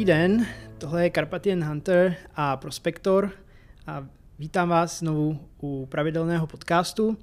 [0.00, 0.46] Dobrý den,
[0.78, 3.30] tohle je Carpathian Hunter a Prospektor
[3.86, 4.06] a
[4.38, 7.16] vítám vás znovu u pravidelného podcastu.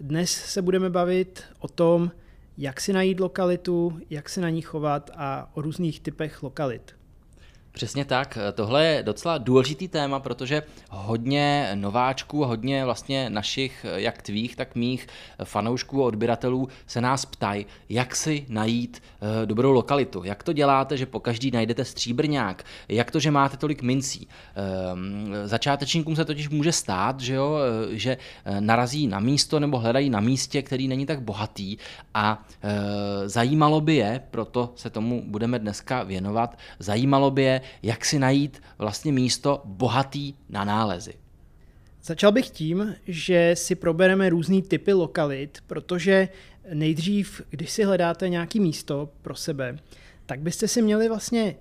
[0.00, 2.10] Dnes se budeme bavit o tom,
[2.58, 6.96] jak si najít lokalitu, jak se na ní chovat a o různých typech lokalit.
[7.72, 8.38] Přesně tak.
[8.54, 15.06] Tohle je docela důležitý téma, protože hodně nováčků, hodně vlastně našich, jak tvých, tak mých
[15.44, 20.24] fanoušků a odběratelů se nás ptají, jak si najít eh, dobrou lokalitu.
[20.24, 22.64] Jak to děláte, že po každý najdete stříbrňák?
[22.88, 24.28] Jak to, že máte tolik mincí?
[24.54, 29.78] Ehm, začátečníkům se totiž může stát, že, jo, eh, že eh, narazí na místo nebo
[29.78, 31.76] hledají na místě, který není tak bohatý
[32.14, 32.42] a
[33.26, 38.62] zajímalo by je, proto se tomu budeme dneska věnovat, zajímalo by je, jak si najít
[38.78, 41.14] vlastně místo bohatý na nálezy.
[42.02, 46.28] Začal bych tím, že si probereme různý typy lokalit, protože
[46.74, 49.78] nejdřív, když si hledáte nějaký místo pro sebe,
[50.26, 51.56] tak byste si měli vlastně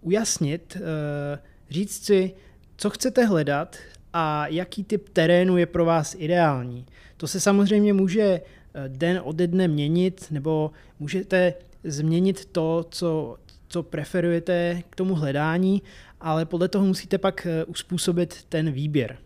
[0.00, 1.38] ujasnit, eh,
[1.70, 2.32] říct si,
[2.76, 3.76] co chcete hledat
[4.12, 6.86] a jaký typ terénu je pro vás ideální.
[7.16, 8.40] To se samozřejmě může eh,
[8.88, 11.54] den ode dne měnit, nebo můžete
[11.84, 13.36] změnit to, co
[13.68, 15.82] co preferujete k tomu hledání,
[16.20, 19.18] ale podle toho musíte pak eh, uspůsobit ten výběr.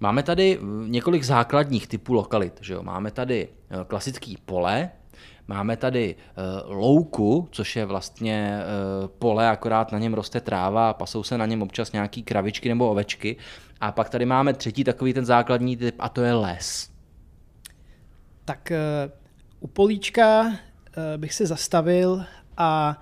[0.00, 2.58] Máme tady eh, několik základních typů lokalit.
[2.60, 2.82] Že jo?
[2.82, 4.90] Máme tady eh, klasický pole,
[5.48, 6.14] Máme tady
[6.66, 8.60] uh, louku, což je vlastně
[9.02, 12.68] uh, pole, akorát na něm roste tráva a pasou se na něm občas nějaký kravičky
[12.68, 13.36] nebo ovečky.
[13.80, 16.90] A pak tady máme třetí takový ten základní typ a to je les.
[18.44, 18.72] Tak
[19.06, 19.12] uh,
[19.60, 20.52] u políčka uh,
[21.16, 22.24] bych se zastavil
[22.56, 23.00] a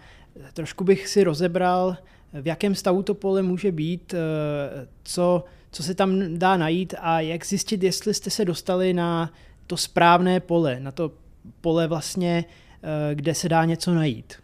[0.52, 1.96] trošku bych si rozebral,
[2.32, 7.20] v jakém stavu to pole může být, eh, co, co se tam dá najít a
[7.20, 9.32] jak zjistit, jestli jste se dostali na
[9.66, 11.12] to správné pole, na to
[11.60, 12.44] pole vlastně,
[12.82, 14.41] eh, kde se dá něco najít.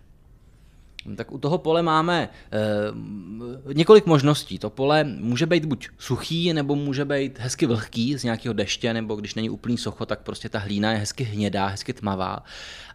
[1.16, 2.28] Tak u toho pole máme
[3.68, 4.58] e, několik možností.
[4.58, 9.16] To pole může být buď suchý, nebo může být hezky vlhký z nějakého deště, nebo
[9.16, 12.38] když není úplný socho, tak prostě ta hlína je hezky hnědá, hezky tmavá.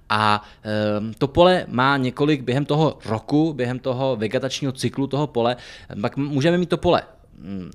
[0.09, 5.55] A e, to pole má několik během toho roku, během toho vegetačního cyklu toho pole,
[6.01, 7.01] pak můžeme mít to pole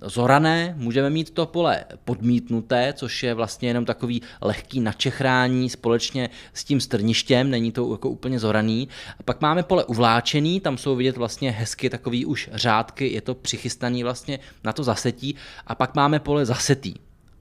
[0.02, 6.64] zorané, můžeme mít to pole podmítnuté, což je vlastně jenom takový lehký načechrání společně s
[6.64, 8.88] tím strništěm, není to jako úplně zoraný.
[9.18, 13.34] A pak máme pole uvláčený, tam jsou vidět vlastně hezky takový už řádky, je to
[13.34, 15.34] přichystaný vlastně na to zasetí.
[15.66, 16.94] A pak máme pole zasetý.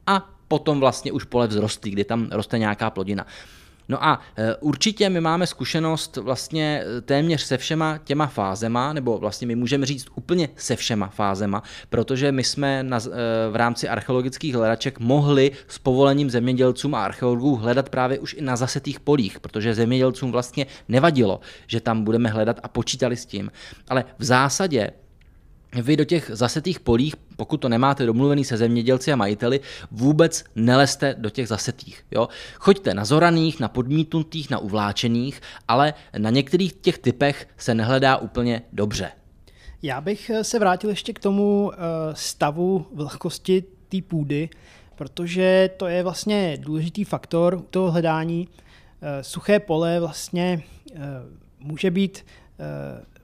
[0.07, 3.25] A potom vlastně už pole vzrostlý, kdy tam roste nějaká plodina.
[3.89, 9.17] No a e, určitě my máme zkušenost vlastně e, téměř se všema těma fázema, nebo
[9.17, 13.89] vlastně my můžeme říct úplně se všema fázema, protože my jsme na, e, v rámci
[13.89, 19.39] archeologických hledaček mohli s povolením zemědělcům a archeologů hledat právě už i na zasetých polích,
[19.39, 23.51] protože zemědělcům vlastně nevadilo, že tam budeme hledat a počítali s tím.
[23.89, 24.91] Ale v zásadě
[25.75, 29.59] vy do těch zasetých polích, pokud to nemáte domluvený se zemědělci a majiteli,
[29.91, 32.03] vůbec neleste do těch zasetých.
[32.11, 32.27] Jo?
[32.55, 38.61] Choďte na zoraných, na podmítnutých, na uvláčených, ale na některých těch typech se nehledá úplně
[38.73, 39.11] dobře.
[39.81, 41.77] Já bych eh, se vrátil ještě k tomu eh,
[42.13, 44.49] stavu vlhkosti té půdy,
[44.95, 48.47] protože to je vlastně důležitý faktor toho hledání.
[49.01, 50.63] Eh, suché pole vlastně
[51.59, 52.25] může být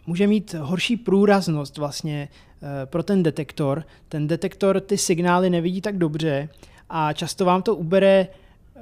[0.07, 2.29] může mít horší průraznost vlastně
[2.61, 3.83] eh, pro ten detektor.
[4.09, 6.49] Ten detektor ty signály nevidí tak dobře
[6.89, 8.27] a často vám to ubere
[8.75, 8.81] eh,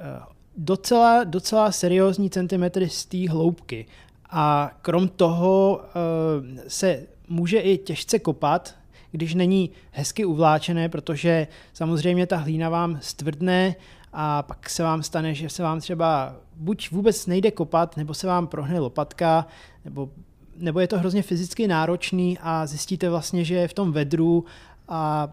[0.56, 3.86] docela, docela seriózní centimetry z té hloubky.
[4.30, 8.74] A krom toho eh, se může i těžce kopat,
[9.10, 13.74] když není hezky uvláčené, protože samozřejmě ta hlína vám stvrdne
[14.12, 18.26] a pak se vám stane, že se vám třeba buď vůbec nejde kopat, nebo se
[18.26, 19.46] vám prohne lopatka,
[19.84, 20.10] nebo
[20.56, 24.44] nebo je to hrozně fyzicky náročný a zjistíte vlastně, že v tom vedru
[24.88, 25.28] a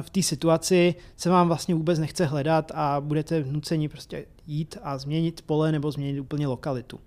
[0.00, 4.98] v té situaci se vám vlastně vůbec nechce hledat a budete nuceni prostě jít a
[4.98, 7.00] změnit pole nebo změnit úplně lokalitu.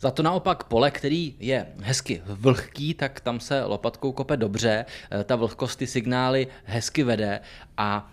[0.00, 4.84] Za to naopak pole, který je hezky vlhký, tak tam se lopatkou kope dobře,
[5.24, 7.40] ta vlhkost ty signály hezky vede
[7.76, 8.12] a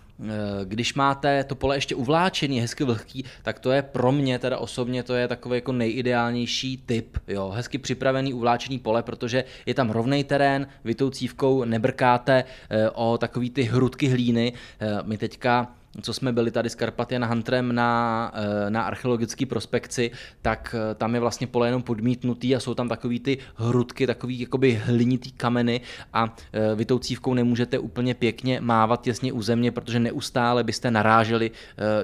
[0.64, 5.02] když máte to pole ještě uvláčený, hezky vlhký, tak to je pro mě teda osobně
[5.02, 10.24] to je takový jako nejideálnější typ, jo, hezky připravený uvláčený pole, protože je tam rovný
[10.24, 14.52] terén, vy tou cívkou nebrkáte eh, o takový ty hrudky hlíny.
[14.80, 15.72] Eh, my teďka
[16.02, 20.10] co jsme byli tady s Karpatian Huntrem na, eh, na archeologické prospekci,
[20.42, 24.40] tak eh, tam je vlastně pole jenom podmítnutý a jsou tam takový ty hrudky, takový
[24.40, 25.80] jakoby hlinitý kameny
[26.12, 30.90] a eh, vy tou cívkou nemůžete úplně pěkně mávat těsně u země, protože neustále byste
[30.90, 31.50] naráželi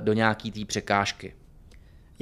[0.01, 1.35] do nějaký té překážky.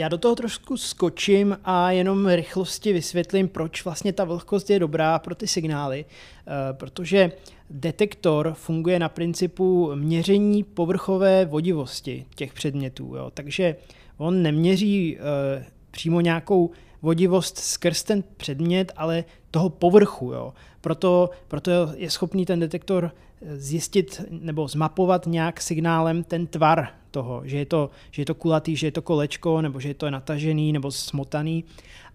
[0.00, 5.18] Já do toho trošku skočím a jenom rychlosti vysvětlím, proč vlastně ta vlhkost je dobrá
[5.18, 7.32] pro ty signály, eh, protože
[7.70, 13.16] detektor funguje na principu měření povrchové vodivosti těch předmětů.
[13.16, 13.30] Jo.
[13.34, 13.76] Takže
[14.16, 16.70] on neměří eh, přímo nějakou
[17.02, 20.32] vodivost skrz ten předmět, ale toho povrchu.
[20.32, 20.52] Jo.
[20.80, 23.10] Proto, proto je schopný ten detektor
[23.56, 28.76] zjistit nebo zmapovat nějak signálem ten tvar toho, že je to, že je to kulatý,
[28.76, 31.64] že je to kolečko, nebo že je to natažený nebo smotaný.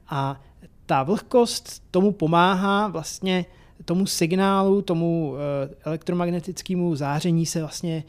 [0.09, 0.42] A
[0.86, 3.45] ta vlhkost tomu pomáhá vlastně
[3.86, 8.03] tomu signálu, tomu eh, elektromagnetickému záření se vlastně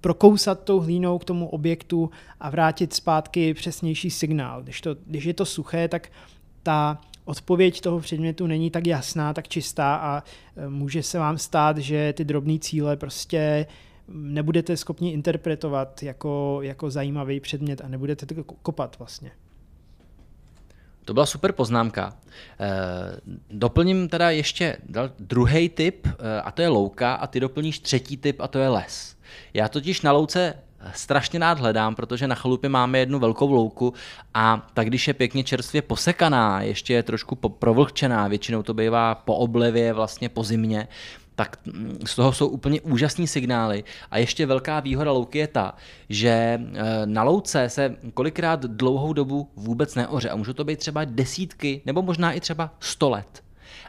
[0.00, 2.10] prokousat tou hlínou k tomu objektu
[2.40, 4.62] a vrátit zpátky přesnější signál.
[4.62, 6.08] Když, to, když je to suché, tak
[6.62, 10.22] ta odpověď toho předmětu není tak jasná, tak čistá a
[10.56, 13.66] e, může se vám stát, že ty drobné cíle prostě
[14.08, 19.30] nebudete schopni interpretovat jako, jako zajímavý předmět a nebudete to kopat vlastně.
[21.04, 22.16] To byla super poznámka.
[22.60, 22.70] E,
[23.50, 24.76] doplním teda ještě
[25.18, 28.68] druhý typ, e, a to je louka, a ty doplníš třetí typ, a to je
[28.68, 29.16] les.
[29.54, 30.54] Já totiž na louce
[30.92, 33.94] strašně rád hledám, protože na chalupě máme jednu velkou louku
[34.34, 39.34] a tak když je pěkně čerstvě posekaná, ještě je trošku provlhčená, většinou to bývá po
[39.34, 40.88] oblevě, vlastně po zimě,
[41.34, 43.84] tak mm, z toho jsou úplně úžasní signály.
[44.10, 45.74] A ještě velká výhoda louky je ta,
[46.08, 46.60] že e,
[47.04, 52.02] na louce se kolikrát dlouhou dobu vůbec neoře a můžou to být třeba desítky nebo
[52.02, 53.44] možná i třeba sto let.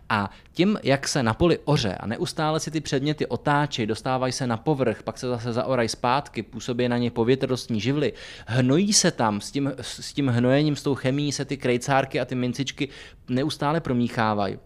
[0.10, 4.48] A tím, jak se na poli oře a neustále si ty předměty otáčejí, dostávají se
[4.48, 8.14] na povrch, pak se zase zaorají zpátky, působí na ně povětrnostní živly,
[8.48, 12.26] hnojí se tam, s tím, s tím hnojením, s tou chemií se ty krejcárky a
[12.26, 12.90] ty mincičky
[13.30, 14.58] neustále promíchávají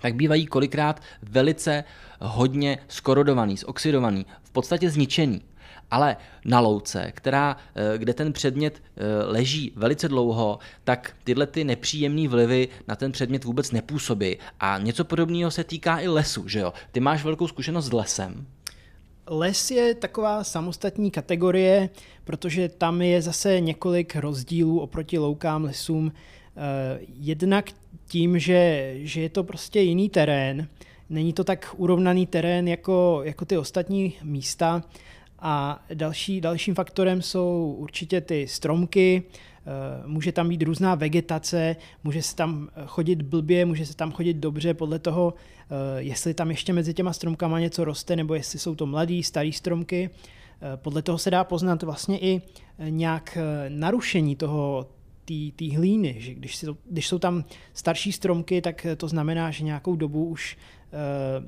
[0.00, 1.84] tak bývají kolikrát velice
[2.20, 5.42] hodně skorodovaný, zoxidovaný, v podstatě zničený.
[5.90, 11.64] Ale na louce, která, eh, kde ten předmět eh, leží velice dlouho, tak tyhle ty
[11.64, 14.36] nepříjemné vlivy na ten předmět vůbec nepůsobí.
[14.60, 16.72] A něco podobného se týká i lesu, že jo?
[16.92, 18.46] Ty máš velkou zkušenost s lesem.
[19.28, 21.90] Les je taková samostatní kategorie,
[22.24, 26.12] protože tam je zase několik rozdílů oproti loukám, lesům.
[26.56, 27.64] Eh, jednak
[28.08, 30.68] tím, že, že je to prostě jiný terén,
[31.10, 34.82] není to tak urovnaný terén jako, jako ty ostatní místa,
[35.38, 42.22] a další, dalším faktorem jsou určitě ty stromky, eh, může tam být různá vegetace, může
[42.22, 46.72] se tam chodit blbě, může se tam chodit dobře podle toho, eh, jestli tam ještě
[46.72, 50.10] mezi těma stromkama něco roste, nebo jestli jsou to mladý, starý stromky.
[50.10, 52.42] Eh, podle toho se dá poznat vlastně i
[52.88, 53.38] nějak
[53.68, 54.86] narušení toho,
[55.56, 57.44] té hlíny, že když, si to, když jsou tam
[57.74, 60.56] starší stromky, tak to znamená, že nějakou dobu už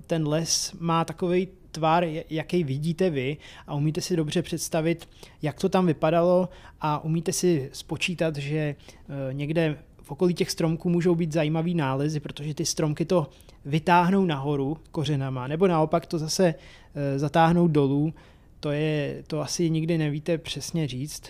[0.07, 1.49] ten les má takový
[1.79, 3.37] tvar, jaký vidíte vy
[3.67, 5.09] a umíte si dobře představit,
[5.43, 6.49] jak to tam vypadalo
[6.81, 8.75] a umíte si spočítat, že eh,
[9.33, 13.31] někde v okolí těch stromků můžou být zajímavý nálezy, protože ty stromky to
[13.65, 16.55] vytáhnou nahoru kořenama, nebo naopak to zase
[16.95, 18.15] eh, zatáhnou dolů.
[18.61, 21.23] To, je, to asi nikdy nevíte přesně říct.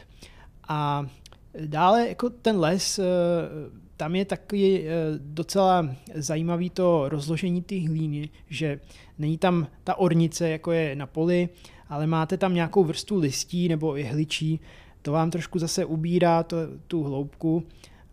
[0.69, 1.07] A
[1.67, 3.05] dále jako ten les, eh,
[3.97, 4.87] tam je taky
[5.19, 8.81] docela zajímavý to rozložení té hlíny, že
[9.19, 11.49] Není tam ta ornice, jako je na poli,
[11.89, 14.61] ale máte tam nějakou vrstu listí nebo jehličí,
[15.03, 16.57] to vám trošku zase ubírá to,
[16.87, 17.63] tu hloubku,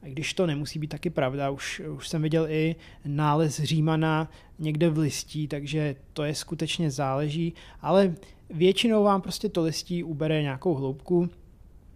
[0.01, 1.49] když to nemusí být taky pravda.
[1.49, 7.53] Už, už jsem viděl i nález Římana někde v listí, takže to je skutečně záleží,
[7.81, 8.15] ale
[8.49, 11.29] většinou vám prostě to listí ubere nějakou hloubku.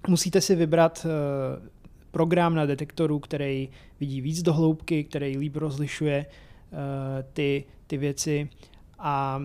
[0.08, 1.70] Musíte si vybrat eh,
[2.12, 8.50] program na detektoru, který vidí víc do hloubky, který líp rozlišuje eh, ty, ty věci
[9.00, 9.44] a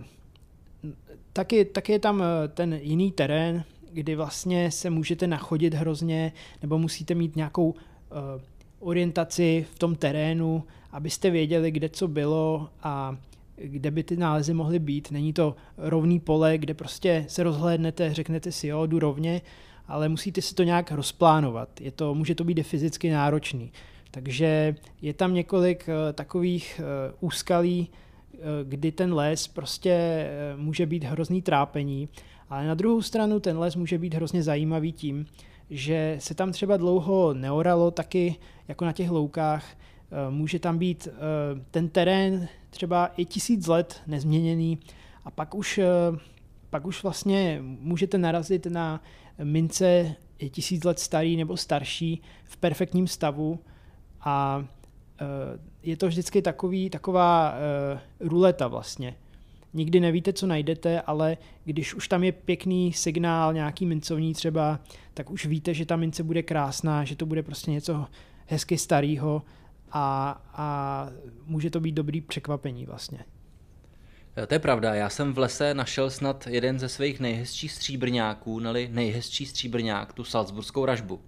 [1.32, 6.32] taky, taky je tam eh, ten jiný terén, kdy vlastně se můžete nachodit hrozně,
[6.62, 7.74] nebo musíte mít nějakou
[8.78, 13.16] orientaci v tom terénu, abyste věděli, kde co bylo a
[13.56, 15.10] kde by ty nálezy mohly být.
[15.10, 19.40] Není to rovný pole, kde prostě se rozhlédnete, řeknete si, jo, jdu rovně,
[19.88, 21.80] ale musíte si to nějak rozplánovat.
[21.80, 23.72] Je to, může to být fyzicky náročný.
[24.10, 27.90] Takže je tam několik uh, takových uh, úskalí,
[28.44, 32.08] Eh, kdy ten les prostě eh, může být hrozný trápení,
[32.50, 35.26] ale na druhou stranu ten les může být hrozně zajímavý tím,
[35.70, 38.36] že se tam třeba dlouho neoralo taky
[38.68, 41.08] jako na těch loukách, eh, může tam být
[41.70, 44.78] ten terén třeba i tisíc let nezměněný
[45.24, 45.80] a pak už,
[46.70, 49.02] pak už vlastně můžete narazit na
[49.42, 50.16] mince
[50.50, 53.58] tisíc let starý nebo starší v perfektním stavu
[54.20, 54.64] a
[55.82, 59.16] je to vždycky takový, taková uh, ruleta vlastně.
[59.74, 64.80] nikdy nevíte, co najdete, ale když už tam je pěkný signál, nějaký mincovní třeba,
[65.14, 68.06] tak už víte, že ta mince bude krásná, že to bude prostě něco
[68.46, 69.42] hezky starého
[69.92, 71.08] a, a
[71.46, 73.18] může to být dobrý překvapení vlastně.
[74.48, 78.88] To je pravda, já jsem v lese našel snad jeden ze svých nejhezčích stříbrňáků, neli
[78.92, 81.20] nejhezčí stříbrňák, tu salzburskou ražbu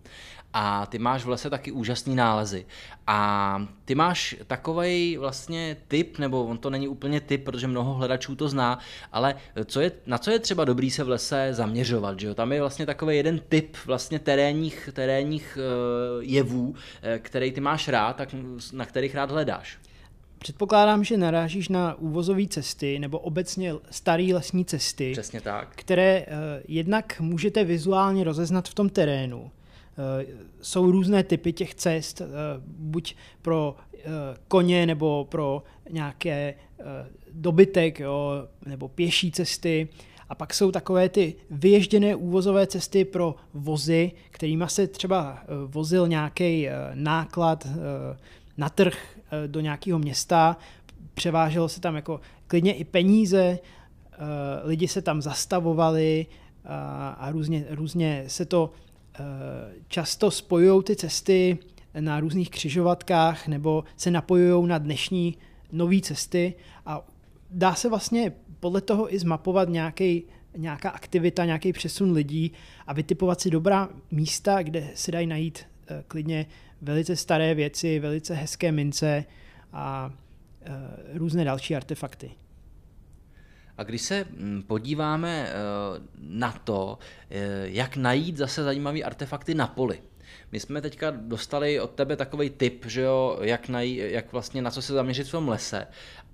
[0.58, 2.66] a ty máš v lese taky úžasný nálezy.
[3.06, 8.36] A ty máš takový vlastně typ, nebo on to není úplně typ, protože mnoho hledačů
[8.36, 8.78] to zná,
[9.12, 9.34] ale
[9.64, 12.34] co je, na co je třeba dobrý se v lese zaměřovat, že jo?
[12.34, 17.88] Tam je vlastně takový jeden typ vlastně terénních, terénních uh, jevů, eh, který ty máš
[17.88, 18.28] rád, tak
[18.72, 19.78] na kterých rád hledáš.
[20.38, 25.68] Předpokládám, že narážíš na úvozové cesty nebo obecně staré lesní cesty, Přesně tak.
[25.76, 26.32] které uh,
[26.68, 29.50] jednak můžete vizuálně rozeznat v tom terénu,
[29.98, 30.26] Eh,
[30.60, 32.26] jsou různé typy těch cest, eh,
[32.66, 33.98] buď pro eh,
[34.48, 36.54] koně nebo pro nějaké
[37.32, 39.88] dobytek jo, nebo pěší cesty.
[40.28, 46.68] A pak jsou takové ty vyježděné úvozové cesty pro vozy, kterými se třeba vozil nějaký
[46.94, 47.66] náklad
[48.56, 49.15] na trh
[49.46, 50.56] do nějakého města,
[51.14, 53.58] převáželo se tam jako klidně i peníze,
[54.64, 56.26] lidi se tam zastavovali
[57.18, 58.72] a různě, různě se to
[59.18, 61.58] Eh, často spojují ty cesty
[62.00, 65.38] na různých křižovatkách nebo se napojují na dnešní
[65.72, 66.54] nové cesty.
[66.86, 67.06] A
[67.50, 70.24] dá se vlastně podle toho i zmapovat nějaký,
[70.56, 72.52] nějaká aktivita, nějaký přesun lidí
[72.86, 75.64] a vytipovat si dobrá místa, kde se dají najít
[76.08, 76.46] klidně
[76.82, 79.24] velice staré věci, velice hezké mince
[79.72, 80.12] a
[80.68, 80.74] uh,
[81.18, 82.30] různé další artefakty.
[83.78, 85.52] A když se mm, podíváme eh,
[86.18, 86.98] na to,
[87.30, 90.00] eh, jak najít zase zajímavé artefakty na poli,
[90.52, 94.70] my jsme teďka dostali od tebe takový tip, že jo, jak, najít, jak vlastně na
[94.70, 95.86] co se zaměřit v tom lese,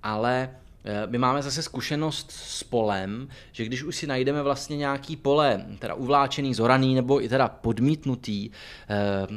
[0.03, 0.62] ale Eh,
[1.05, 5.93] my máme zase zkušenost s polem, že když už si najdeme vlastně nějaký pole, teda
[5.93, 8.49] uvláčený, zoraný nebo i teda podmítnutý,
[8.89, 9.27] eh,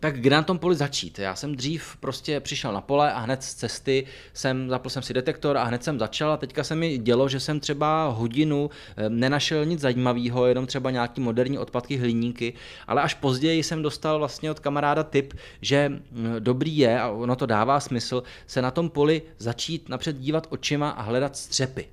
[0.00, 1.18] tak kde na tom poli začít?
[1.18, 5.14] Já jsem dřív prostě přišel na pole a hned z cesty jsem, zapl jsem si
[5.14, 9.08] detektor a hned jsem začal a teďka se mi dělo, že jsem třeba hodinu eh,
[9.08, 12.54] nenašel nic zajímavého, jenom třeba nějaký moderní odpadky hliníky,
[12.86, 17.36] ale až později jsem dostal vlastně od kamaráda tip, že hm, dobrý je, a ono
[17.36, 21.86] to dává smysl, se na tom poli začít napřed dívat očima a hledat střepy.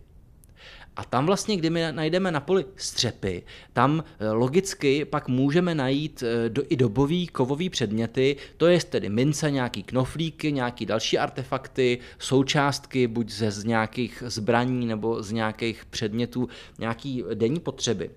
[0.95, 3.43] A tam vlastně, kdy my najdeme na poli střepy,
[3.73, 9.09] tam eh, logicky pak můžeme najít eh, do, i dobový kovový předměty, to je tedy
[9.09, 15.85] mince, nějaký knoflíky, nějaký další artefakty, součástky, buď ze z nějakých zbraní nebo z nějakých
[15.85, 18.11] předmětů, nějaký denní potřeby.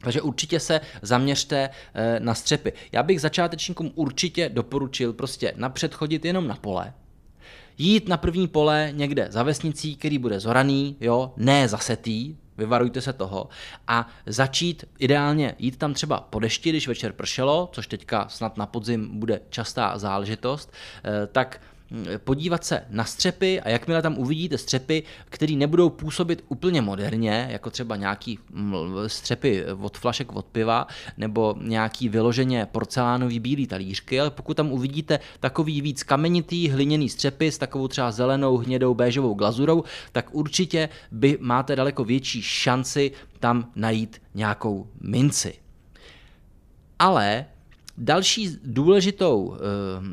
[0.00, 2.72] Takže určitě se zaměřte eh, na střepy.
[2.92, 6.92] Já bych začátečníkům určitě doporučil prostě napřed chodit jenom na pole,
[7.78, 13.12] jít na první pole někde za vesnicí, který bude zoraný, jo, ne zasetý, vyvarujte se
[13.12, 13.48] toho,
[13.88, 18.66] a začít ideálně jít tam třeba po dešti, když večer pršelo, což teďka snad na
[18.66, 20.72] podzim bude častá záležitost,
[21.04, 21.60] eh, tak
[22.24, 27.70] podívat se na střepy a jakmile tam uvidíte střepy, které nebudou působit úplně moderně, jako
[27.70, 28.38] třeba nějaký
[29.06, 30.86] střepy od flašek od piva
[31.16, 37.52] nebo nějaký vyloženě porcelánový bílý talířky, ale pokud tam uvidíte takový víc kamenitý hliněný střepy
[37.52, 43.70] s takovou třeba zelenou, hnědou, béžovou glazurou, tak určitě by máte daleko větší šanci tam
[43.76, 45.54] najít nějakou minci.
[46.98, 47.46] Ale
[47.98, 49.58] Další důležitou, eh,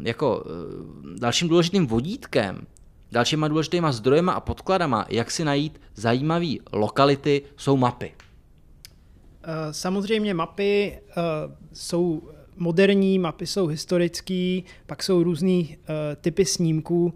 [0.07, 2.67] jako eh, dalším důležitým vodítkem,
[3.11, 8.11] dalšíma důležitýma zdrojema a podkladama, jak si najít zajímavé lokality, jsou mapy.
[9.43, 10.99] Eh, samozřejmě mapy
[11.73, 15.63] jsou moderní, mapy jsou historické, pak jsou různé
[16.21, 17.13] typy snímků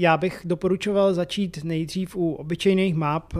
[0.00, 3.38] já bych doporučoval začít nejdřív u obyčejných map, eh,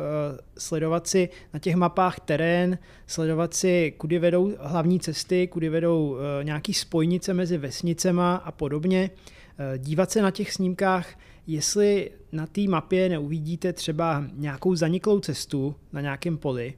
[0.59, 6.45] sledovat si na těch mapách terén, sledovat si, kudy vedou hlavní cesty, kudy vedou eh,
[6.45, 9.11] nějaký spojnice mezi vesnicema a podobně.
[9.59, 15.75] Eh, dívat se na těch snímkách, jestli na té mapě neuvidíte třeba nějakou zaniklou cestu
[15.93, 16.75] na nějakém poli.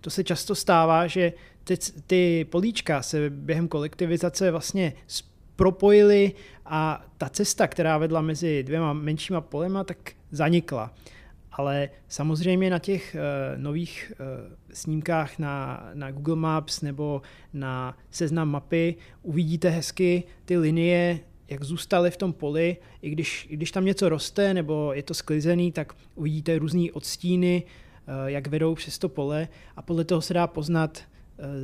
[0.00, 1.32] To se často stává, že
[1.64, 1.76] ty,
[2.06, 4.92] ty políčka se během kolektivizace vlastně
[5.56, 6.32] propojili
[6.66, 10.94] a ta cesta, která vedla mezi dvěma menšíma polema, tak zanikla.
[11.52, 14.26] Ale samozřejmě na těch uh, nových uh,
[14.72, 22.10] snímkách na, na Google Maps nebo na seznam mapy uvidíte hezky ty linie, jak zůstaly
[22.10, 22.76] v tom poli.
[23.02, 27.62] I když, i když tam něco roste nebo je to sklizený, tak uvidíte různé odstíny,
[27.62, 31.02] uh, jak vedou přes to pole a podle toho se dá poznat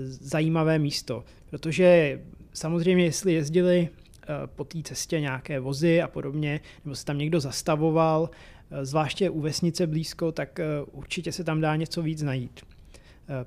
[0.04, 1.24] zajímavé místo.
[1.50, 2.20] Protože
[2.52, 3.88] samozřejmě, jestli jezdili
[4.46, 8.30] po té cestě nějaké vozy a podobně, nebo se tam někdo zastavoval,
[8.82, 10.60] zvláště u vesnice blízko, tak
[10.92, 12.60] určitě se tam dá něco víc najít.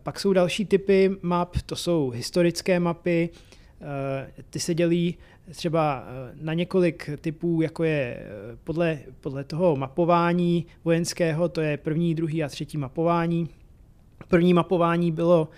[0.03, 3.29] Pak jsou další typy map, to jsou historické mapy,
[4.49, 5.17] ty se dělí
[5.51, 6.07] třeba
[6.41, 8.27] na několik typů, jako je
[8.63, 13.49] podle, podle toho mapování vojenského, to je první, druhý a třetí mapování.
[14.27, 15.49] První mapování bylo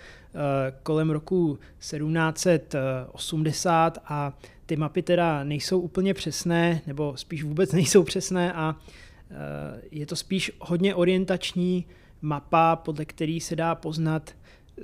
[0.82, 8.52] kolem roku 1780 a ty mapy teda nejsou úplně přesné, nebo spíš vůbec nejsou přesné
[8.52, 8.76] a
[9.90, 11.86] je to spíš hodně orientační
[12.22, 14.30] mapa, podle který se dá poznat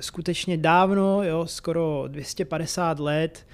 [0.01, 3.47] skutečně dávno, jo, skoro 250 let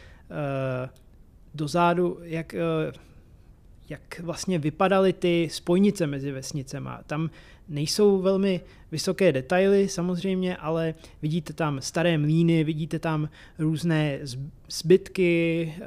[1.55, 2.55] dozadu, jak,
[3.89, 7.01] jak vlastně vypadaly ty spojnice mezi vesnicema.
[7.07, 7.31] Tam
[7.69, 8.61] Nejsou velmi
[8.93, 14.19] vysoké detaily samozřejmě, ale vidíte tam staré mlíny, vidíte tam různé
[14.69, 15.85] zbytky eh,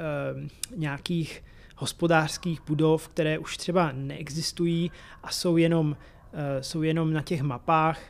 [0.76, 1.44] nějakých
[1.76, 4.92] hospodářských budov, které už třeba neexistují
[5.24, 5.98] a jsou jenom,
[6.34, 8.02] eh, jsou jenom na těch mapách,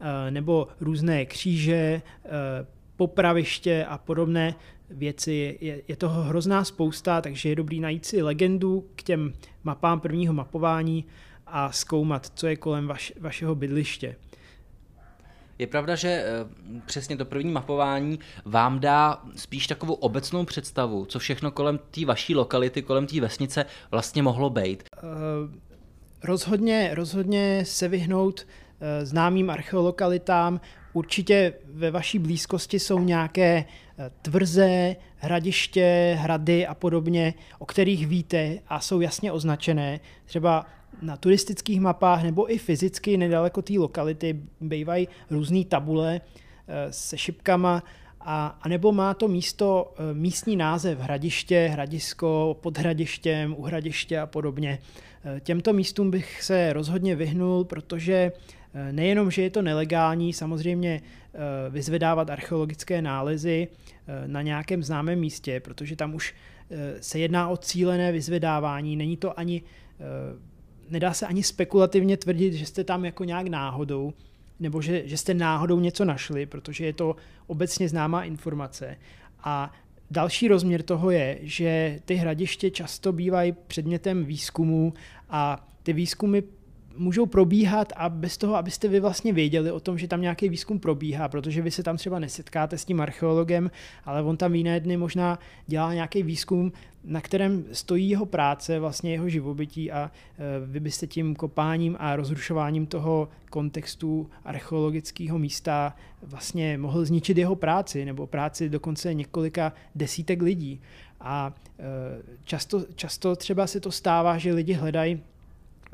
[0.00, 2.02] eh, nebo různé kříže,
[2.96, 4.54] popraviště a podobné
[4.90, 5.58] věci.
[5.60, 9.32] Je, je toho hrozná spousta, takže je dobrý najít si legendu k těm
[9.64, 11.04] mapám prvního mapování
[11.46, 14.16] a zkoumat, co je kolem vaš, vašeho bydliště.
[15.58, 16.24] Je pravda, že eh,
[16.86, 22.34] přesně to první mapování vám dá spíš takovou obecnou představu, co všechno kolem té vaší
[22.34, 24.84] lokality, kolem té vesnice vlastně mohlo být.
[25.02, 25.10] Uh,
[26.24, 30.60] rozhodně, rozhodně se vyhnout uh, známým archeolokalitám.
[30.92, 33.64] Určitě ve vaší blízkosti jsou nějaké
[34.22, 40.00] tvrze, hradiště, hrady a podobně, o kterých víte a jsou jasně označené.
[40.24, 40.66] Třeba
[41.02, 46.20] na turistických mapách nebo i fyzicky nedaleko té lokality bývají různé tabule
[46.68, 47.82] eh, se šipkama,
[48.20, 54.18] a, a nebo má to místo eh, místní název hradiště, hradisko, pod hradištěm, u hradiště
[54.18, 54.78] a podobně.
[55.24, 58.32] Eh, těmto místům bych se rozhodně vyhnul, protože
[58.90, 61.00] nejenom, že je to nelegální, samozřejmě
[61.70, 63.68] vyzvedávat archeologické nálezy
[64.26, 66.34] na nějakém známém místě, protože tam už
[67.00, 69.62] se jedná o cílené vyzvedávání, není to ani
[70.90, 74.12] nedá se ani spekulativně tvrdit, že jste tam jako nějak náhodou,
[74.60, 78.96] nebo že, že jste náhodou něco našli, protože je to obecně známá informace.
[79.44, 79.72] A
[80.10, 84.94] další rozměr toho je, že ty hradiště často bývají předmětem výzkumu
[85.30, 86.42] a ty výzkumy
[86.96, 90.78] můžou probíhat a bez toho, abyste vy vlastně věděli o tom, že tam nějaký výzkum
[90.78, 93.70] probíhá, protože vy se tam třeba nesetkáte s tím archeologem,
[94.04, 96.72] ale on tam jiné dny možná dělá nějaký výzkum,
[97.04, 102.16] na kterém stojí jeho práce, vlastně jeho živobytí a e, vy byste tím kopáním a
[102.16, 110.42] rozrušováním toho kontextu archeologického místa vlastně mohl zničit jeho práci nebo práci dokonce několika desítek
[110.42, 110.80] lidí.
[111.20, 111.82] A e,
[112.44, 115.22] často, často třeba se to stává, že lidi hledají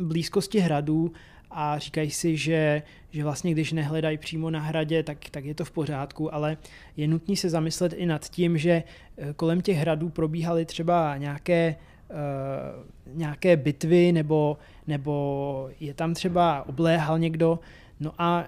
[0.03, 1.13] blízkosti hradů
[1.51, 5.65] a říkají si, že, že vlastně když nehledají přímo na hradě, tak, tak je to
[5.65, 6.57] v pořádku, ale
[6.97, 11.77] je nutné se zamyslet i nad tím, že eh, kolem těch hradů probíhaly třeba nějaké,
[12.11, 17.59] uh, nějaké bitvy nebo, nebo je tam třeba obléhal někdo.
[18.01, 18.45] No a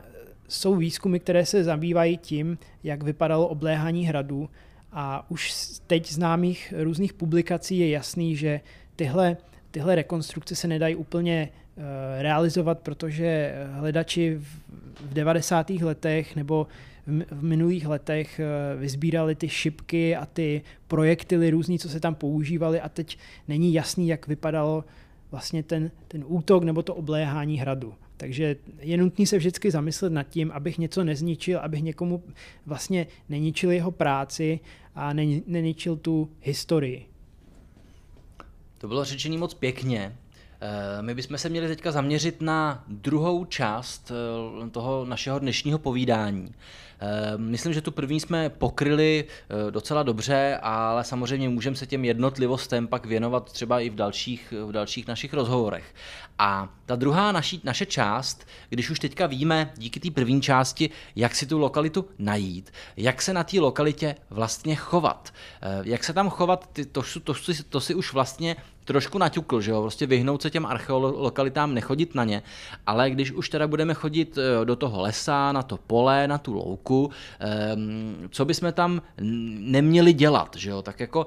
[0.48, 4.48] jsou výzkumy, které se zabývají tím, jak vypadalo obléhání hradů
[4.92, 5.54] a už
[5.86, 8.60] teď známých různých publikací je jasný, že
[8.96, 9.36] tyhle
[9.74, 11.82] tyhle rekonstrukce se nedají úplně uh,
[12.18, 14.44] realizovat, protože hledači v,
[15.10, 15.70] v 90.
[15.70, 16.66] letech nebo
[17.06, 22.80] v, minulých letech uh, vyzbírali ty šipky a ty projektily různý, co se tam používali
[22.80, 24.84] a teď není jasný, jak vypadalo
[25.30, 27.94] vlastně ten, ten útok nebo to obléhání hradu.
[28.16, 32.22] Takže je nutné se vždycky zamyslet nad tím, abych něco nezničil, abych někomu
[32.66, 34.60] vlastně neničil jeho práci
[34.94, 35.12] a
[35.46, 37.13] neničil tu historii.
[38.84, 40.16] To bylo řečení moc pěkně.
[40.60, 44.12] Eh, my bychom se měli teďka zaměřit na druhou část
[44.66, 46.54] eh, toho našeho dnešního povídání.
[47.04, 49.24] Eh, myslím, že tu první jsme pokryli
[49.70, 54.72] docela dobře, ale samozřejmě můžeme se těm jednotlivostem pak věnovat třeba i v dalších, v
[54.72, 55.94] dalších našich rozhovorech.
[56.38, 61.34] A ta druhá naší, naše část, když už teďka víme díky té první části, jak
[61.34, 65.32] si tu lokalitu najít, jak se na té lokalitě vlastně chovat,
[65.82, 67.34] jak se tam chovat, to, to, to,
[67.68, 72.24] to si už vlastně trošku naťukl, že jo, prostě vyhnout se těm archeolokalitám, nechodit na
[72.24, 72.42] ně,
[72.86, 76.52] ale když už teda budeme chodit eh, do toho lesa, na to pole, na tu
[76.52, 76.93] louku,
[77.40, 79.02] ehm, co bychom tam
[79.60, 81.26] neměli dělat, že jo, tak jako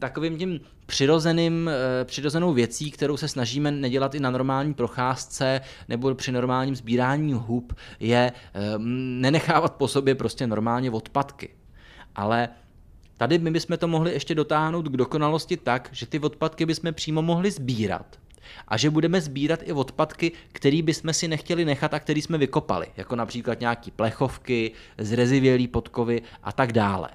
[0.00, 6.14] takovým tím přirozeným, eh, přirozenou věcí, kterou se snažíme nedělat i na normální procházce nebo
[6.14, 11.48] při normálním sbírání hub, je ehm, nenechávat po sobě prostě normálně odpadky.
[12.14, 12.48] Ale
[13.18, 17.22] Tady my bychom to mohli ještě dotáhnout k dokonalosti tak, že ty odpadky bychom přímo
[17.22, 18.18] mohli sbírat
[18.68, 22.86] a že budeme sbírat i odpadky, které bychom si nechtěli nechat a které jsme vykopali,
[22.96, 27.08] jako například nějaký plechovky, zrezivělý podkovy a tak dále.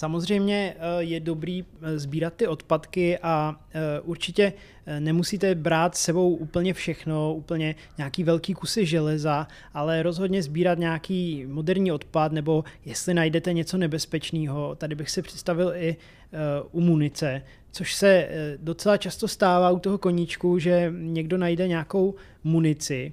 [0.00, 4.52] Samozřejmě eh, je dobrý eh, sbírat ty odpadky a eh, určitě
[4.98, 11.44] nemusíte brát s sebou úplně všechno, úplně nějaký velký kusy železa, ale rozhodně sbírat nějaký
[11.48, 14.74] moderní odpad nebo jestli najdete něco nebezpečného.
[14.74, 15.96] Tady bych si představil i
[16.72, 23.12] u munice, což se docela často stává u toho koníčku, že někdo najde nějakou munici,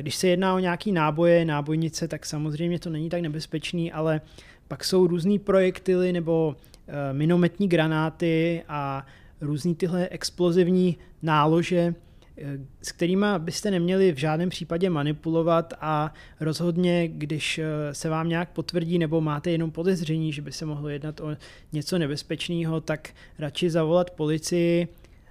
[0.00, 4.20] když se jedná o nějaký náboje, nábojnice, tak samozřejmě to není tak nebezpečný, ale
[4.68, 6.56] pak jsou různý projektily nebo
[6.88, 9.06] eh, minometní granáty a
[9.40, 11.94] různý tyhle explozivní nálože,
[12.38, 18.28] eh, s kterými byste neměli v žádném případě manipulovat a rozhodně, když eh, se vám
[18.28, 21.36] nějak potvrdí nebo máte jenom podezření, že by se mohlo jednat o
[21.72, 24.88] něco nebezpečného, tak radši zavolat policii,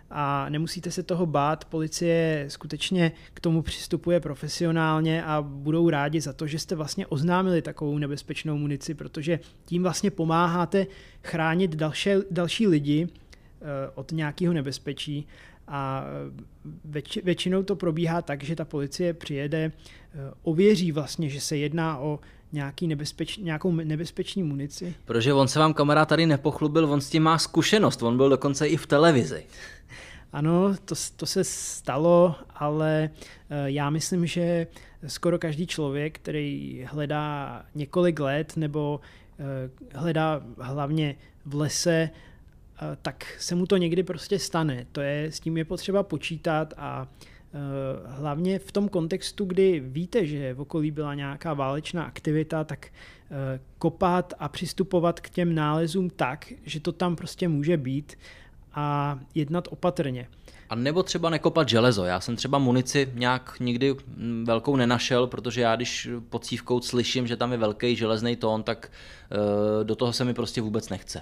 [0.09, 6.33] a nemusíte se toho bát, policie skutečně k tomu přistupuje profesionálně a budou rádi za
[6.33, 10.87] to, že jste vlastně oznámili takovou nebezpečnou munici, protože tím vlastně pomáháte
[11.23, 13.65] chránit další, další lidi eh,
[13.95, 15.27] od nějakého nebezpečí.
[15.67, 16.05] A
[16.85, 21.97] věč, většinou to probíhá tak, že ta policie přijede, eh, ověří vlastně, že se jedná
[21.97, 22.19] o
[22.51, 24.95] nějaký nebezpeč, nějakou nebezpečný munici.
[25.05, 28.67] Protože on se vám kamarád tady nepochlubil, on s tím má zkušenost, on byl dokonce
[28.67, 29.45] i v televizi.
[30.33, 33.09] Ano, to, to se stalo, ale
[33.49, 34.67] eh, já myslím, že
[35.07, 38.99] skoro každý člověk, který hledá několik let nebo
[39.39, 44.85] eh, hledá hlavně v lese, eh, tak se mu to někdy prostě stane.
[44.91, 47.07] To je, s tím je potřeba počítat a
[48.05, 52.87] hlavně v tom kontextu, kdy víte, že v okolí byla nějaká válečná aktivita, tak
[53.77, 58.17] kopat a přistupovat k těm nálezům tak, že to tam prostě může být
[58.73, 60.27] a jednat opatrně.
[60.69, 62.05] A nebo třeba nekopat železo.
[62.05, 67.27] Já jsem třeba munici nějak nikdy mm, velkou nenašel, protože já když pod cívkou slyším,
[67.27, 71.21] že tam je velký železný tón, tak eh, do toho se mi prostě vůbec nechce.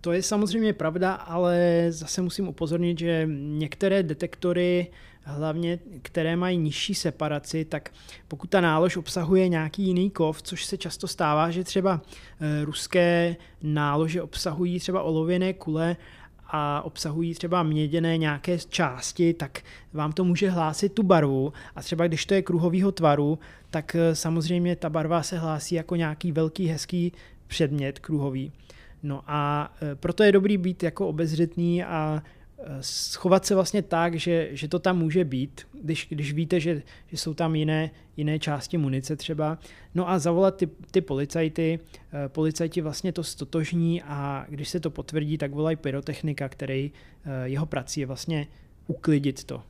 [0.00, 4.86] To je samozřejmě pravda, ale zase musím upozornit, že některé detektory,
[5.22, 7.90] hlavně které mají nižší separaci, tak
[8.28, 12.00] pokud ta nálož obsahuje nějaký jiný kov, což se často stává, že třeba
[12.40, 15.96] eh, ruské nálože obsahují třeba olověné kule
[16.46, 19.60] a obsahují třeba měděné nějaké části, tak
[19.92, 23.38] vám to může hlásit tu barvu a třeba když to je kruhového tvaru,
[23.70, 27.12] tak eh, samozřejmě ta barva se hlásí jako nějaký velký hezký
[27.46, 28.52] předmět kruhový.
[29.02, 32.22] No a eh, proto je dobrý být jako obezřetný a
[32.80, 37.16] schovat se vlastně tak, že, že to tam může být, když, když víte, že, že
[37.16, 39.58] jsou tam jiné, jiné části munice třeba.
[39.94, 41.78] No a zavolat ty, ty policajty,
[42.12, 46.92] eh, policajti vlastně to stotožní a když se to potvrdí, tak volají pyrotechnika, který
[47.24, 48.46] eh, jeho prací je vlastně
[48.86, 49.62] uklidit to.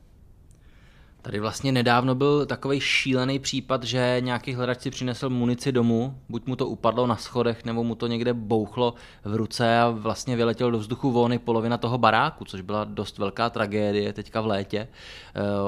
[1.21, 6.47] Tady vlastně nedávno byl takový šílený případ, že nějaký hledač si přinesl munici domů, buď
[6.47, 8.93] mu to upadlo na schodech, nebo mu to někde bouchlo
[9.25, 13.49] v ruce a vlastně vyletěl do vzduchu volny polovina toho baráku, což byla dost velká
[13.49, 14.79] tragédie teďka v létě.
[14.79, 14.87] E,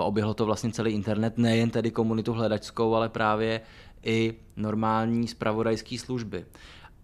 [0.02, 3.62] oběhlo to vlastně celý internet, nejen tedy komunitu hledačskou, ale právě
[4.04, 6.46] i normální spravodajské služby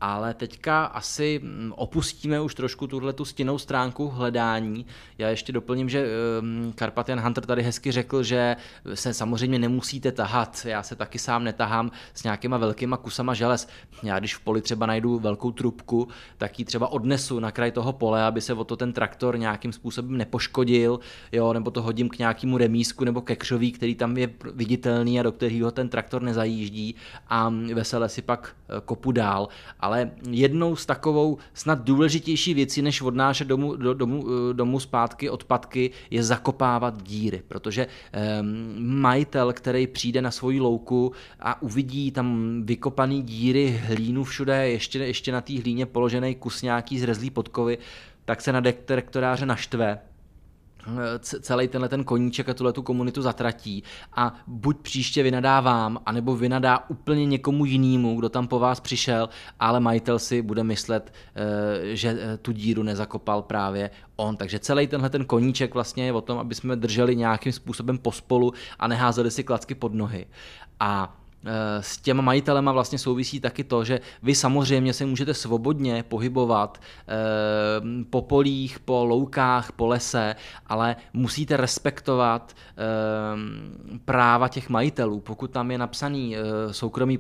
[0.02, 4.86] ale teďka asi mm, opustíme už trošku tuhle tu stěnou stránku hledání.
[5.18, 6.06] Já ještě doplním, že
[6.40, 8.56] ehm, Carpathian Hunter tady hezky řekl, že
[8.94, 10.66] se samozřejmě nemusíte tahat.
[10.66, 13.68] Já se taky sám netahám s nějakýma velkýma kusama želez.
[14.04, 16.08] Já když v poli třeba najdu velkou trubku,
[16.38, 19.74] tak ji třeba odnesu na kraj toho pole, aby se o to ten traktor nějakým
[19.74, 21.00] způsobem nepoškodil,
[21.32, 25.24] jo, nebo to hodím k nějakému remísku nebo ke křoví, který tam je viditelný a
[25.24, 26.96] do kterého ten traktor nezajíždí
[27.28, 29.48] a vesele si pak eh, kopu dál
[29.88, 35.30] ale jednou z takovou snad důležitější věcí, než odnášet domů, do, domů, eh, domů zpátky
[35.30, 42.62] odpadky, je zakopávat díry, protože um, majitel, který přijde na svoji louku a uvidí tam
[42.66, 47.78] vykopaný díry, hlínu všude, ještě, ještě na té hlíně položený kus nějaký zrezlý podkovy,
[48.26, 50.00] tak se na detektoráře naštve
[51.20, 53.84] celý tenhle ten koníček a tuhle tu komunitu zatratí
[54.16, 59.30] a buď příště vynadá vám, anebo vynadá úplně někomu jinému, kdo tam po vás přišel,
[59.60, 64.38] ale majitel si bude myslet, eh, že eh, tu díru nezakopal právě on.
[64.38, 68.54] Takže celý tenhle ten koníček vlastně je o tom, aby jsme drželi nějakým způsobem pospolu
[68.80, 70.26] a neházeli si klacky pod nohy.
[70.80, 71.17] A Eh,
[71.80, 77.14] s těma majitelema vlastně souvisí taky to, že vy samozřejmě se můžete svobodně pohybovat eh,
[78.10, 80.36] po polích, po loukách, po lese,
[80.68, 82.78] ale musíte respektovat eh,
[84.06, 85.20] práva těch majitelů.
[85.20, 86.36] Pokud tam je napsaný
[86.72, 87.18] soukromý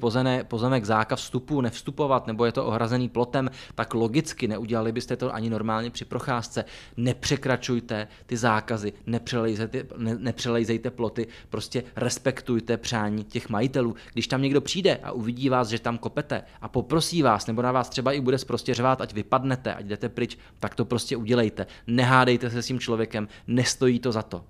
[0.47, 5.49] pozemek zákaz vstupu, nevstupovat, nebo je to ohrazený plotem, tak logicky neudělali byste to ani
[5.49, 6.65] normálně při procházce.
[6.97, 14.61] Nepřekračujte ty zákazy, nepřelejzejte, ne, nepřelejzejte ploty, prostě respektujte přání těch majitelů když tam někdo
[14.61, 18.21] přijde a uvidí vás, že tam kopete a poprosí vás, nebo na vás třeba i
[18.21, 21.67] bude prostě řvát, ať vypadnete, ať jdete pryč, tak to prostě udělejte.
[21.87, 24.43] Nehádejte se s tím člověkem, nestojí to za to.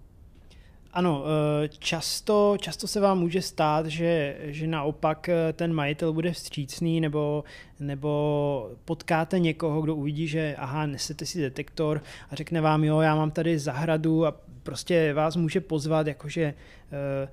[0.93, 1.23] Ano,
[1.63, 7.01] eh, často, často se vám může stát, že, že naopak eh, ten majitel bude vstřícný
[7.01, 7.43] nebo,
[7.79, 13.15] nebo potkáte někoho, kdo uvidí, že aha, nesete si detektor a řekne vám, jo, já
[13.15, 16.53] mám tady zahradu a prostě vás může pozvat, jakože
[17.23, 17.29] uh,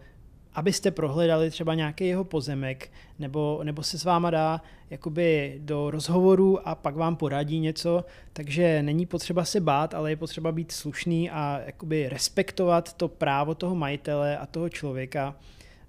[0.55, 6.69] abyste prohledali třeba nějaký jeho pozemek, nebo, nebo se s váma dá jakoby do rozhovoru
[6.69, 11.31] a pak vám poradí něco, takže není potřeba se bát, ale je potřeba být slušný
[11.31, 15.37] a jakoby respektovat to právo toho majitele a toho člověka.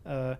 [0.05, 0.37] Eh,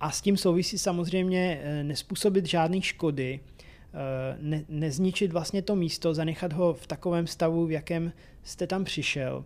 [0.00, 6.14] a s tím souvisí samozřejmě eh, nespůsobit žádné škody, eh, ne, nezničit vlastně to místo,
[6.14, 9.44] zanechat ho v takovém stavu, v jakém jste tam přišel.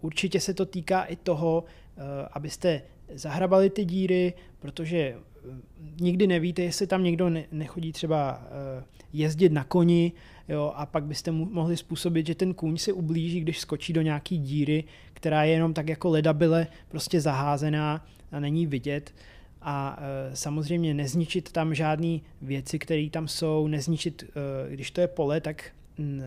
[0.00, 1.64] Určitě se to týká i toho,
[2.32, 2.82] abyste
[3.14, 5.16] zahrabali ty díry, protože eh,
[6.00, 10.12] nikdy nevíte, jestli tam někdo nechodí třeba eh, jezdit na koni,
[10.48, 14.02] jo, a pak byste mu mohli způsobit, že ten kůň se ublíží, když skočí do
[14.02, 19.14] nějaký díry, která je jenom tak jako ledabile prostě zaházená a není vidět.
[19.62, 24.24] A e, samozřejmě nezničit tam žádné věci, které tam jsou, nezničit,
[24.68, 25.72] když to je pole, tak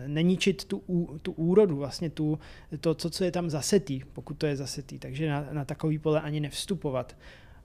[0.06, 0.82] neničit tu,
[1.22, 2.38] tu úrodu, vlastně tu,
[2.80, 6.20] to, co, co je tam zasetý, pokud to je zasetý, takže na, na takový pole
[6.20, 7.16] ani nevstupovat.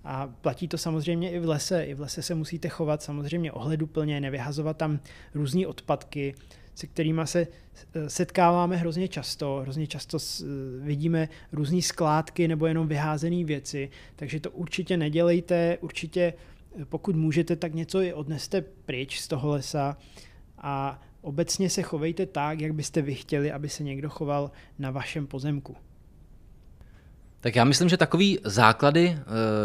[0.04, 1.84] A platí to samozřejmě i v lese.
[1.84, 5.00] I v lese se musíte chovat samozřejmě ohleduplně, nevyhazovat tam
[5.34, 6.36] různé odpadky,
[6.76, 7.48] se kterými se
[7.94, 9.60] e, setkáváme hrozně často.
[9.62, 10.46] Hrozně často e,
[10.80, 15.78] vidíme různé skládky nebo jenom vyházené věci, takže to určitě nedělejte.
[15.82, 16.34] Určitě,
[16.82, 19.98] e, pokud můžete, tak něco i odneste pryč z toho lesa
[20.58, 25.28] a Obecně se chovejte tak, jak byste vy chtěli, aby se někdo choval na vašem
[25.28, 25.76] pozemku.
[27.44, 29.24] Tak já myslím, že takový základy, eh,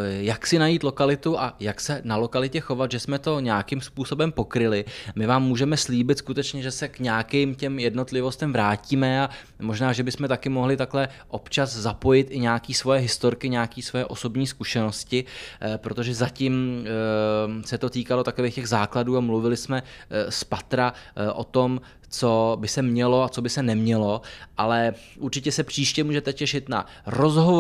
[0.08, 4.32] jak si najít lokalitu a jak se na lokalitě chovat, že jsme to nějakým způsobem
[4.32, 4.84] pokryli.
[5.14, 10.02] My vám můžeme slíbit skutečně, že se k nějakým těm jednotlivostem vrátíme a možná, že
[10.02, 15.24] bychom taky mohli takhle občas zapojit i nějaký svoje historky, nějaký svoje osobní zkušenosti,
[15.60, 19.82] eh, protože zatím eh, se to týkalo takových těch základů a mluvili jsme
[20.28, 20.92] z Patra
[21.34, 24.20] o tom, co by se mělo a co by se nemělo,
[24.56, 26.86] ale určitě se příště můžete těšit na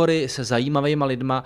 [0.08, 1.44] rozhovory se zajímavými lidma,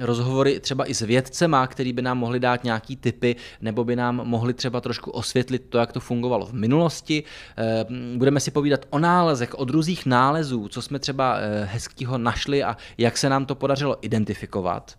[0.00, 4.16] rozhovory třeba i s vědcema, který by nám mohli dát nějaký typy, nebo by nám
[4.24, 7.24] mohli třeba trošku osvětlit to, jak to fungovalo v minulosti.
[7.56, 7.84] Eh,
[8.16, 12.76] budeme si povídat o nálezech, o druzích nálezů, co jsme třeba eh, hezkýho našli a
[12.98, 14.94] jak se nám to podařilo identifikovat.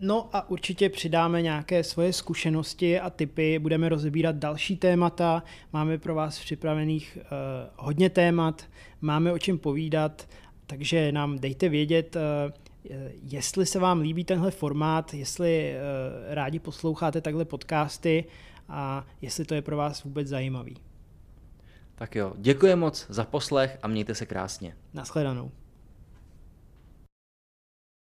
[0.00, 6.14] No a určitě přidáme nějaké svoje zkušenosti a typy, budeme rozebírat další témata, máme pro
[6.14, 7.28] vás připravených uh,
[7.76, 8.62] hodně témat,
[9.00, 10.28] máme o čem povídat,
[10.68, 12.22] takže nám dejte vědět, uh,
[13.22, 18.24] jestli se vám líbí tenhle formát, jestli uh, rádi posloucháte takhle podcasty
[18.68, 20.76] a jestli to je pro vás vůbec zajímavý.
[21.94, 24.76] Tak jo, děkuji moc za poslech a mějte se krásně.
[24.94, 25.50] Naschledanou.